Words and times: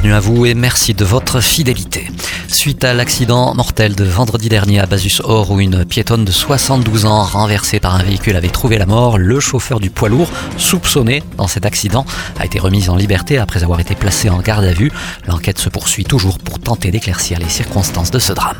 Bienvenue 0.00 0.14
à 0.14 0.20
vous 0.20 0.46
et 0.46 0.54
merci 0.54 0.94
de 0.94 1.04
votre 1.04 1.40
fidélité. 1.40 2.06
Suite 2.46 2.84
à 2.84 2.94
l'accident 2.94 3.52
mortel 3.54 3.96
de 3.96 4.04
vendredi 4.04 4.48
dernier 4.48 4.78
à 4.78 4.86
Basus-Or 4.86 5.50
où 5.50 5.58
une 5.58 5.84
piétonne 5.84 6.24
de 6.24 6.30
72 6.30 7.04
ans 7.04 7.24
renversée 7.24 7.80
par 7.80 7.96
un 7.96 8.04
véhicule 8.04 8.36
avait 8.36 8.48
trouvé 8.48 8.78
la 8.78 8.86
mort, 8.86 9.18
le 9.18 9.40
chauffeur 9.40 9.80
du 9.80 9.90
poids 9.90 10.08
lourd, 10.08 10.30
soupçonné 10.56 11.24
dans 11.36 11.48
cet 11.48 11.66
accident, 11.66 12.06
a 12.38 12.46
été 12.46 12.60
remis 12.60 12.88
en 12.88 12.94
liberté 12.94 13.38
après 13.38 13.64
avoir 13.64 13.80
été 13.80 13.96
placé 13.96 14.30
en 14.30 14.38
garde 14.38 14.64
à 14.64 14.72
vue. 14.72 14.92
L'enquête 15.26 15.58
se 15.58 15.68
poursuit 15.68 16.04
toujours 16.04 16.38
pour 16.38 16.60
tenter 16.60 16.92
d'éclaircir 16.92 17.40
les 17.40 17.48
circonstances 17.48 18.12
de 18.12 18.20
ce 18.20 18.32
drame. 18.32 18.56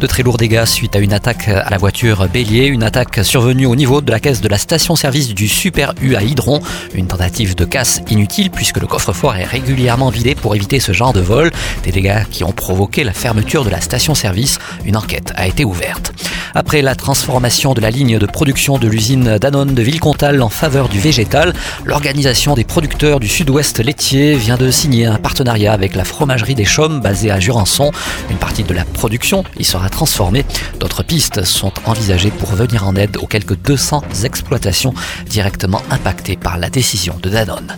De 0.00 0.06
très 0.06 0.22
lourds 0.22 0.36
dégâts 0.36 0.66
suite 0.66 0.96
à 0.96 0.98
une 0.98 1.14
attaque 1.14 1.48
à 1.48 1.70
la 1.70 1.78
voiture 1.78 2.28
Bélier, 2.28 2.66
une 2.66 2.82
attaque 2.82 3.24
survenue 3.24 3.66
au 3.66 3.74
niveau 3.74 4.02
de 4.02 4.10
la 4.10 4.20
caisse 4.20 4.42
de 4.42 4.48
la 4.48 4.58
station-service 4.58 5.34
du 5.34 5.48
Super 5.48 5.94
U 6.02 6.14
à 6.14 6.22
Hydron, 6.22 6.60
une 6.94 7.06
tentative 7.06 7.54
de 7.54 7.64
casse 7.64 8.02
inutile 8.10 8.50
puisque 8.50 8.80
le 8.80 8.86
coffre-fort 8.86 9.36
est 9.36 9.44
régulièrement 9.44 10.10
vidé 10.10 10.34
pour 10.34 10.54
éviter 10.54 10.73
ce 10.80 10.92
genre 10.92 11.12
de 11.12 11.20
vol, 11.20 11.50
des 11.82 11.92
dégâts 11.92 12.24
qui 12.30 12.44
ont 12.44 12.52
provoqué 12.52 13.04
la 13.04 13.12
fermeture 13.12 13.64
de 13.64 13.70
la 13.70 13.80
station-service. 13.80 14.58
Une 14.84 14.96
enquête 14.96 15.32
a 15.36 15.46
été 15.46 15.64
ouverte. 15.64 16.12
Après 16.54 16.82
la 16.82 16.94
transformation 16.94 17.74
de 17.74 17.80
la 17.80 17.90
ligne 17.90 18.18
de 18.18 18.26
production 18.26 18.78
de 18.78 18.86
l'usine 18.86 19.38
Danone 19.38 19.74
de 19.74 19.82
Villecontal 19.82 20.40
en 20.40 20.48
faveur 20.48 20.88
du 20.88 21.00
végétal, 21.00 21.52
l'organisation 21.84 22.54
des 22.54 22.64
producteurs 22.64 23.18
du 23.18 23.28
sud-ouest 23.28 23.80
laitier 23.80 24.36
vient 24.36 24.56
de 24.56 24.70
signer 24.70 25.06
un 25.06 25.16
partenariat 25.16 25.72
avec 25.72 25.94
la 25.94 26.04
fromagerie 26.04 26.54
des 26.54 26.64
Chaumes 26.64 27.00
basée 27.00 27.30
à 27.30 27.40
Jurançon. 27.40 27.90
Une 28.30 28.36
partie 28.36 28.62
de 28.62 28.72
la 28.72 28.84
production 28.84 29.44
y 29.58 29.64
sera 29.64 29.88
transformée. 29.88 30.44
D'autres 30.78 31.02
pistes 31.02 31.44
sont 31.44 31.72
envisagées 31.86 32.30
pour 32.30 32.50
venir 32.50 32.86
en 32.86 32.94
aide 32.94 33.16
aux 33.16 33.26
quelques 33.26 33.56
200 33.56 34.02
exploitations 34.24 34.94
directement 35.26 35.82
impactées 35.90 36.36
par 36.36 36.58
la 36.58 36.70
décision 36.70 37.16
de 37.22 37.30
Danone. 37.30 37.76